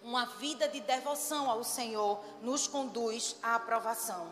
[0.02, 4.32] Uma vida de devoção ao Senhor nos conduz à aprovação.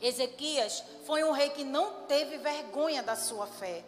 [0.00, 3.84] Ezequias foi um rei que não teve vergonha da sua fé.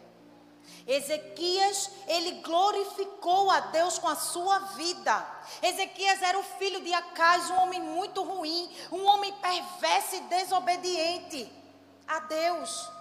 [0.85, 5.27] Ezequias, ele glorificou a Deus com a sua vida.
[5.63, 11.51] Ezequias era o filho de Acais, um homem muito ruim, um homem perverso e desobediente
[12.07, 12.96] a Deus.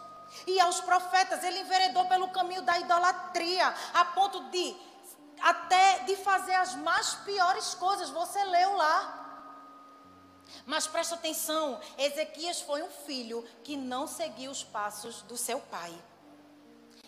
[0.47, 4.77] E aos profetas, ele enveredou pelo caminho da idolatria, a ponto de
[5.41, 8.11] até de fazer as mais piores coisas.
[8.11, 9.23] Você leu lá.
[10.65, 15.95] Mas presta atenção, Ezequias foi um filho que não seguiu os passos do seu pai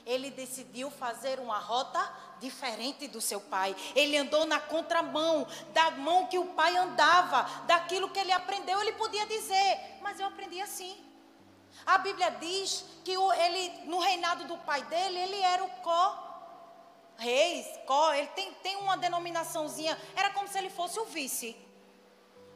[0.09, 2.01] ele decidiu fazer uma rota
[2.41, 3.77] diferente do seu pai.
[3.95, 8.81] Ele andou na contramão da mão que o pai andava, daquilo que ele aprendeu.
[8.81, 10.97] Ele podia dizer, mas eu aprendi assim.
[11.87, 16.29] A Bíblia diz que ele, no reinado do pai dele, ele era o có
[17.19, 21.57] reis, có, ele tem, tem uma denominaçãozinha, era como se ele fosse o vice.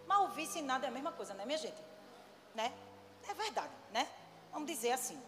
[0.06, 1.82] Mas o vice e nada é a mesma coisa, né, minha gente?
[2.54, 2.72] Né?
[3.28, 4.08] É verdade, né?
[4.52, 5.20] Vamos dizer assim.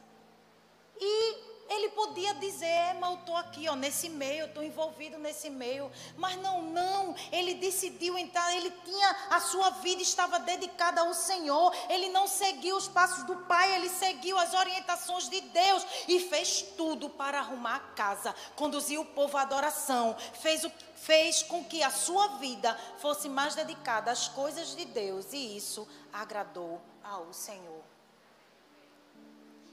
[1.01, 5.91] E ele podia dizer, mas eu estou aqui, ó, nesse meio, estou envolvido nesse meio.
[6.17, 7.15] Mas não, não.
[7.33, 11.75] Ele decidiu entrar, ele tinha, a sua vida estava dedicada ao Senhor.
[11.89, 16.63] Ele não seguiu os passos do Pai, ele seguiu as orientações de Deus e fez
[16.77, 21.83] tudo para arrumar a casa, conduziu o povo à adoração, fez, o, fez com que
[21.83, 27.83] a sua vida fosse mais dedicada às coisas de Deus e isso agradou ao Senhor.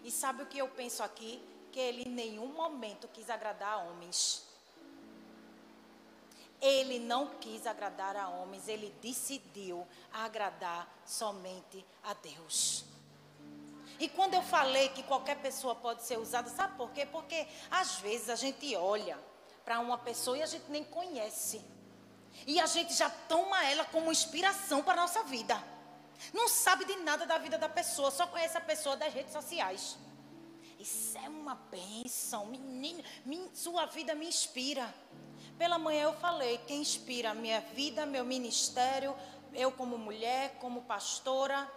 [0.03, 1.41] E sabe o que eu penso aqui?
[1.71, 4.45] Que ele em nenhum momento quis agradar a homens.
[6.61, 12.85] Ele não quis agradar a homens, ele decidiu agradar somente a Deus.
[13.99, 17.05] E quando eu falei que qualquer pessoa pode ser usada, sabe por quê?
[17.05, 19.17] Porque às vezes a gente olha
[19.63, 21.61] para uma pessoa e a gente nem conhece.
[22.45, 25.61] E a gente já toma ela como inspiração para a nossa vida.
[26.33, 29.97] Não sabe de nada da vida da pessoa, só conhece a pessoa das redes sociais.
[30.81, 32.47] Isso é uma bênção.
[32.47, 33.03] Menino,
[33.53, 34.91] sua vida me inspira.
[35.55, 39.15] Pela manhã eu falei, quem inspira a minha vida, meu ministério,
[39.53, 41.71] eu como mulher, como pastora.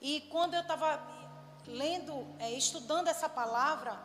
[0.00, 1.00] E quando eu estava
[1.64, 3.96] lendo, é, estudando essa palavra,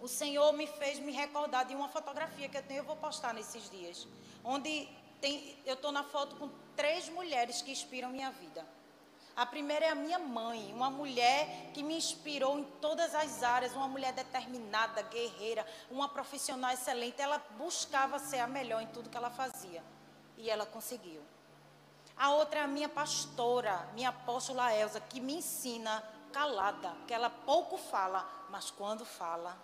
[0.00, 3.32] o Senhor me fez me recordar de uma fotografia que eu tenho, eu vou postar
[3.32, 4.08] nesses dias.
[4.42, 4.88] Onde
[5.20, 8.66] tem, eu estou na foto com três mulheres que inspiram minha vida.
[9.36, 13.74] A primeira é a minha mãe, uma mulher que me inspirou em todas as áreas,
[13.74, 17.20] uma mulher determinada, guerreira, uma profissional excelente.
[17.20, 19.84] Ela buscava ser a melhor em tudo que ela fazia
[20.38, 21.22] e ela conseguiu.
[22.16, 27.28] A outra é a minha pastora, minha apóstola Elza, que me ensina calada, que ela
[27.28, 29.54] pouco fala, mas quando fala.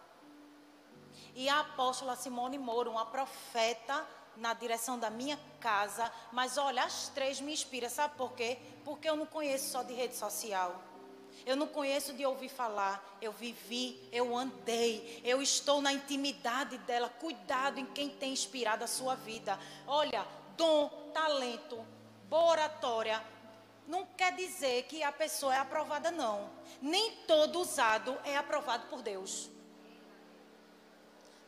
[1.34, 4.06] E a apóstola Simone Moro, uma profeta
[4.36, 8.58] na direção da minha casa, mas olha, as três me inspiram, sabe por quê?
[8.84, 10.82] Porque eu não conheço só de rede social.
[11.44, 17.08] Eu não conheço de ouvir falar, eu vivi, eu andei, eu estou na intimidade dela.
[17.08, 19.58] Cuidado em quem tem inspirado a sua vida.
[19.86, 20.26] Olha,
[20.56, 21.84] dom, talento,
[22.28, 23.22] boa oratória,
[23.86, 26.48] não quer dizer que a pessoa é aprovada, não.
[26.80, 29.50] Nem todo usado é aprovado por Deus.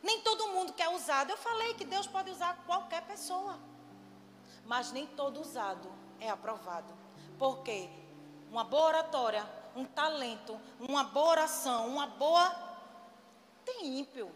[0.05, 1.31] Nem todo mundo que é usado.
[1.31, 3.59] Eu falei que Deus pode usar qualquer pessoa.
[4.63, 6.93] Mas nem todo usado é aprovado.
[7.39, 7.89] Porque
[8.51, 9.43] uma boa oratória,
[9.75, 12.55] um talento, uma boa oração, uma boa.
[13.65, 14.31] Tem ímpio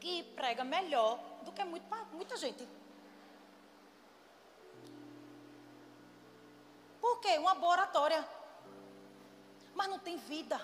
[0.00, 2.68] que prega melhor do que muito, muita gente.
[7.00, 7.38] Por quê?
[7.38, 8.28] Uma boa oratória.
[9.72, 10.60] Mas não tem vida.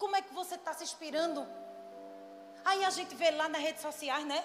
[0.00, 1.46] Como é que você está se inspirando?
[2.64, 4.44] Aí a gente vê lá nas redes sociais, né?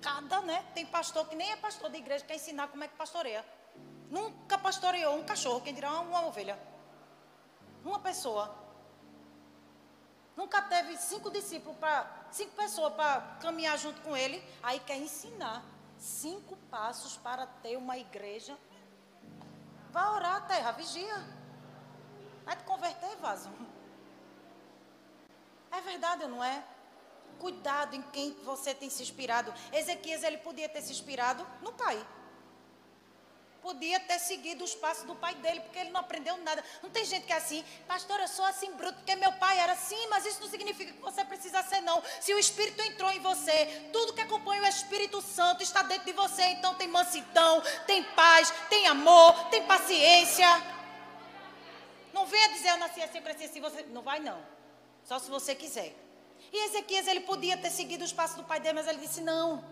[0.00, 0.64] Cada, né?
[0.74, 3.44] Tem pastor que nem é pastor de igreja, quer ensinar como é que pastoreia.
[4.10, 6.58] Nunca pastoreou um cachorro, quem dirá uma ovelha.
[7.84, 8.54] Uma pessoa.
[10.36, 14.42] Nunca teve cinco discípulos para cinco pessoas para caminhar junto com ele.
[14.62, 15.64] Aí quer ensinar
[15.98, 18.56] cinco passos para ter uma igreja
[19.92, 21.22] Vai orar, terra, vigia.
[22.46, 23.50] Vai te converter, vaso.
[25.70, 26.64] É verdade, não é?
[27.44, 29.52] Cuidado em quem você tem se inspirado.
[29.72, 31.98] Ezequias, ele podia ter se inspirado no pai
[33.62, 36.62] podia ter seguido os passos do pai dele, porque ele não aprendeu nada.
[36.82, 39.72] Não tem gente que é assim, pastor, eu sou assim bruto, porque meu pai era
[39.72, 42.02] assim, mas isso não significa que você precisa ser, não.
[42.20, 46.12] Se o Espírito entrou em você, tudo que acompanha o Espírito Santo está dentro de
[46.12, 50.48] você, então tem mansidão, tem paz, tem amor, tem paciência.
[52.12, 53.84] Não venha dizer, eu nasci assim, eu cresci assim, você.
[53.84, 54.44] Não vai, não.
[55.04, 56.01] Só se você quiser.
[56.52, 59.64] E Ezequias, ele podia ter seguido os passos do pai dele, mas ele disse: não,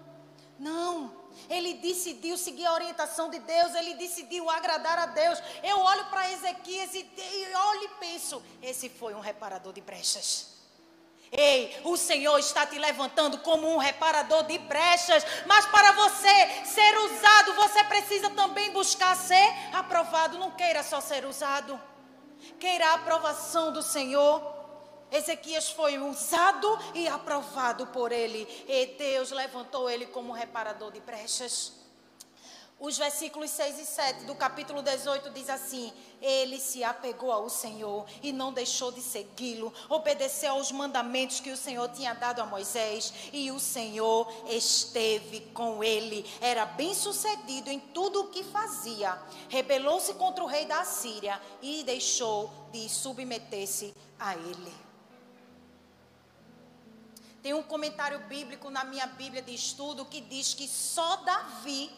[0.58, 1.20] não.
[1.48, 5.40] Ele decidiu seguir a orientação de Deus, ele decidiu agradar a Deus.
[5.62, 10.58] Eu olho para Ezequias e, e olho e penso: esse foi um reparador de brechas.
[11.32, 16.98] Ei, o Senhor está te levantando como um reparador de brechas, mas para você ser
[16.98, 20.38] usado, você precisa também buscar ser aprovado.
[20.38, 21.80] Não queira só ser usado,
[22.58, 24.59] queira a aprovação do Senhor.
[25.10, 28.46] Ezequias foi usado e aprovado por ele.
[28.68, 31.80] E Deus levantou ele como reparador de brechas.
[32.80, 35.92] Os versículos 6 e 7 do capítulo 18 diz assim:
[36.22, 41.58] Ele se apegou ao Senhor e não deixou de segui-lo, obedeceu aos mandamentos que o
[41.58, 46.24] Senhor tinha dado a Moisés, e o Senhor esteve com ele.
[46.40, 49.20] Era bem sucedido em tudo o que fazia.
[49.50, 54.89] Rebelou-se contra o rei da Síria e deixou de submeter-se a ele.
[57.42, 61.90] Tem um comentário bíblico na minha Bíblia de estudo que diz que só Davi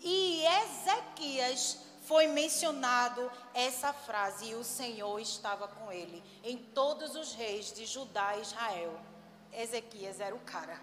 [0.00, 6.22] e Ezequias foi mencionado essa frase e o Senhor estava com ele.
[6.44, 9.00] Em todos os reis de Judá e Israel,
[9.52, 10.80] Ezequias era o cara.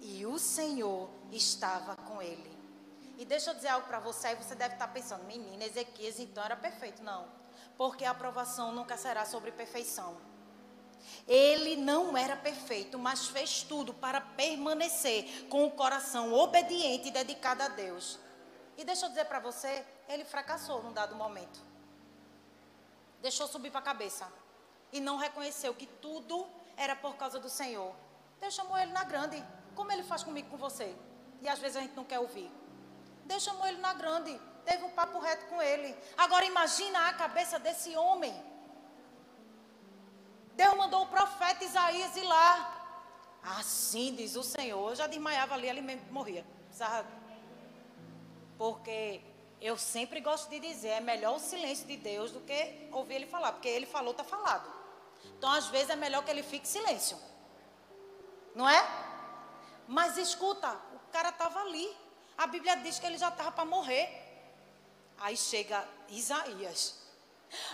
[0.00, 2.52] E o Senhor estava com ele.
[3.16, 6.44] E deixa eu dizer algo para você, aí você deve estar pensando, menina, Ezequias então
[6.44, 7.02] era perfeito.
[7.02, 7.26] Não,
[7.76, 10.33] porque a aprovação nunca será sobre perfeição.
[11.26, 17.62] Ele não era perfeito, mas fez tudo para permanecer com o coração obediente e dedicado
[17.62, 18.18] a Deus.
[18.76, 21.60] E deixa eu dizer para você, ele fracassou num dado momento.
[23.22, 24.30] Deixou subir para a cabeça.
[24.92, 26.46] E não reconheceu que tudo
[26.76, 27.94] era por causa do Senhor.
[28.40, 29.42] Deus chamou ele na grande.
[29.74, 30.94] Como ele faz comigo com você?
[31.40, 32.50] E às vezes a gente não quer ouvir.
[33.24, 34.38] Deus chamou ele na grande.
[34.64, 35.96] Teve um papo reto com ele.
[36.16, 38.34] Agora imagina a cabeça desse homem
[40.54, 42.80] Deus mandou o profeta Isaías ir lá.
[43.42, 44.90] Assim diz o Senhor.
[44.90, 46.44] Eu já desmaiava ali, ele mesmo morria.
[48.56, 49.20] Porque
[49.60, 53.26] eu sempre gosto de dizer, é melhor o silêncio de Deus do que ouvir ele
[53.26, 53.52] falar.
[53.52, 54.72] Porque ele falou, está falado.
[55.36, 57.18] Então, às vezes, é melhor que ele fique silêncio.
[58.54, 58.86] Não é?
[59.88, 61.94] Mas escuta, o cara estava ali.
[62.38, 64.08] A Bíblia diz que ele já estava para morrer.
[65.18, 67.02] Aí chega Isaías.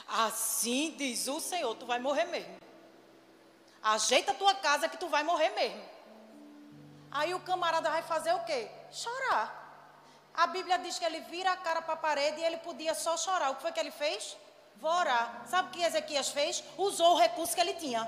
[0.06, 2.69] Assim diz o Senhor, tu vai morrer mesmo.
[3.82, 5.82] Ajeita a tua casa que tu vai morrer mesmo.
[7.10, 8.68] Aí o camarada vai fazer o quê?
[8.92, 9.58] Chorar.
[10.34, 13.16] A Bíblia diz que ele vira a cara para a parede e ele podia só
[13.16, 13.50] chorar.
[13.50, 14.36] O que foi que ele fez?
[14.76, 15.42] Vou orar.
[15.46, 16.62] Sabe o que Ezequias fez?
[16.78, 18.02] Usou o recurso que ele tinha.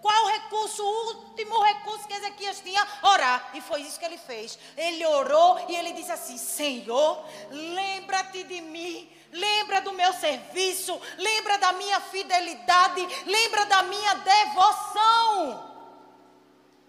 [0.00, 2.86] Qual o recurso, o último recurso que Ezequias tinha?
[3.02, 3.50] Orar.
[3.54, 4.58] E foi isso que ele fez.
[4.76, 11.56] Ele orou e ele disse assim: Senhor, lembra-te de mim lembra do meu serviço, lembra
[11.58, 15.72] da minha fidelidade, lembra da minha devoção.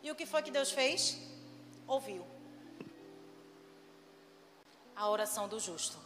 [0.04, 1.18] E o que foi que Deus fez?
[1.88, 2.28] Ouviu.
[4.96, 5.98] A oração do justo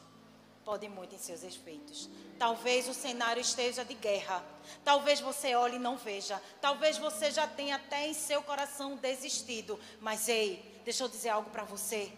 [0.63, 2.09] pode muito em seus efeitos.
[2.37, 4.43] Talvez o cenário esteja de guerra.
[4.83, 6.41] Talvez você olhe e não veja.
[6.61, 9.79] Talvez você já tenha até em seu coração desistido.
[9.99, 12.11] Mas ei, deixa eu dizer algo para você.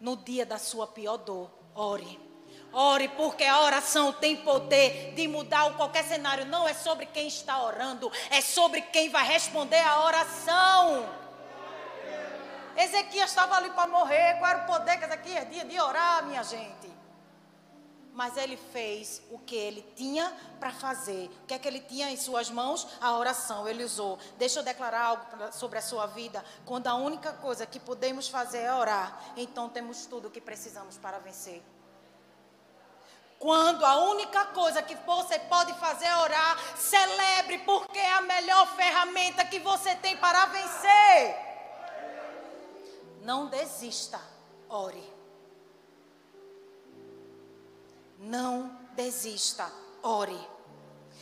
[0.00, 2.27] no dia da sua pior dor, ore.
[2.72, 6.44] Ore, porque a oração tem poder de mudar qualquer cenário.
[6.44, 11.08] Não é sobre quem está orando, é sobre quem vai responder a oração.
[12.76, 14.38] Ezequias estava ali para morrer.
[14.38, 16.88] Qual era o poder que Ezequias tinha de orar, minha gente?
[18.12, 21.30] Mas ele fez o que ele tinha para fazer.
[21.42, 22.86] O que é que ele tinha em suas mãos?
[23.00, 23.66] A oração.
[23.66, 24.18] Ele usou.
[24.36, 26.44] Deixa eu declarar algo sobre a sua vida.
[26.66, 30.96] Quando a única coisa que podemos fazer é orar, então temos tudo o que precisamos
[30.98, 31.62] para vencer.
[33.38, 38.66] Quando a única coisa que você pode fazer é orar, celebre, porque é a melhor
[38.74, 41.36] ferramenta que você tem para vencer.
[43.22, 44.20] Não desista,
[44.68, 45.12] ore.
[48.18, 49.70] Não desista,
[50.02, 50.48] ore.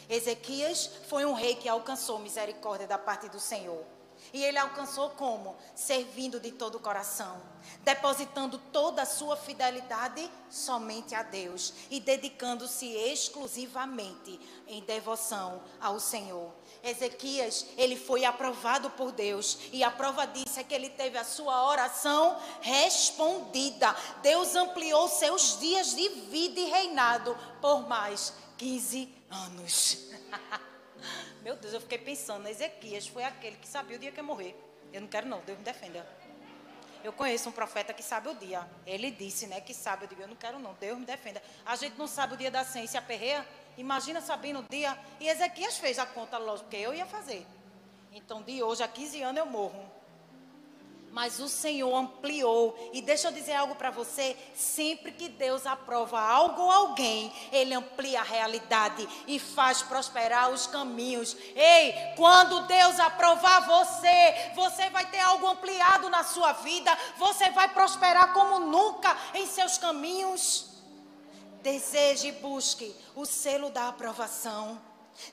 [0.09, 3.85] Ezequias foi um rei que alcançou misericórdia da parte do Senhor.
[4.37, 5.57] E ele alcançou como?
[5.75, 7.41] Servindo de todo o coração,
[7.81, 16.53] depositando toda a sua fidelidade somente a Deus e dedicando-se exclusivamente em devoção ao Senhor.
[16.83, 21.25] Ezequias, ele foi aprovado por Deus, e a prova disso é que ele teve a
[21.25, 23.97] sua oração respondida.
[24.21, 30.11] Deus ampliou seus dias de vida e reinado por mais 15 anos.
[31.43, 34.57] Meu Deus, eu fiquei pensando, Ezequias foi aquele que sabia o dia que ia morrer.
[34.93, 36.07] Eu não quero não, Deus me defenda.
[37.05, 38.69] Eu conheço um profeta que sabe o dia.
[38.85, 40.05] Ele disse, né, que sabe.
[40.05, 41.41] Eu digo, eu não quero não, Deus me defenda.
[41.65, 43.47] A gente não sabe o dia da ciência aperreia.
[43.79, 44.99] Imagina sabendo o dia.
[45.21, 47.47] E Ezequias fez a conta, lógico, porque eu ia fazer.
[48.13, 49.96] Então, de hoje a 15 anos eu morro
[51.17, 52.91] mas o Senhor ampliou.
[52.93, 57.73] E deixa eu dizer algo para você: sempre que Deus aprova algo ou alguém, Ele
[57.73, 61.35] amplia a realidade e faz prosperar os caminhos.
[61.55, 67.73] Ei, quando Deus aprovar você, você vai ter algo ampliado na sua vida, você vai
[67.73, 70.67] prosperar como nunca em seus caminhos.
[71.63, 74.79] Deseje e busque o selo da aprovação.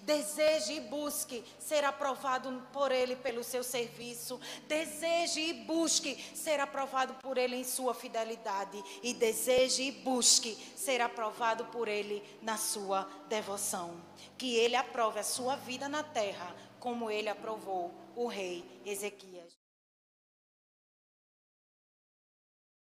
[0.02, 4.40] Deseje e busque ser aprovado por Ele pelo seu serviço.
[4.68, 8.84] Deseje e busque ser aprovado por Ele em sua fidelidade.
[9.02, 14.00] E deseje e busque ser aprovado por Ele na sua devoção.
[14.38, 19.63] Que Ele aprove a sua vida na terra, como Ele aprovou o rei Ezequias.